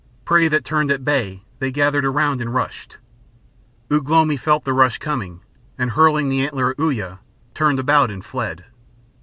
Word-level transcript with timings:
Prey 0.25 0.47
that 0.47 0.65
turned 0.65 0.89
at 0.89 1.05
bay 1.05 1.43
they 1.59 1.69
gathered 1.71 2.05
around 2.05 2.41
and 2.41 2.51
rushed. 2.55 2.97
Ugh 3.91 4.09
lomi 4.09 4.35
felt 4.35 4.65
the 4.65 4.73
rush 4.73 4.97
coming, 4.97 5.41
and 5.77 5.91
hurling 5.91 6.27
the 6.27 6.43
antler 6.43 6.71
at 6.71 6.79
Uya, 6.79 7.19
turned 7.53 7.77
about 7.77 8.09
and 8.09 8.25
fled. 8.25 8.65